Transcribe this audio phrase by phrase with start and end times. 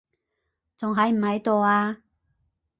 [0.79, 2.01] 仲喺唔喺度啊？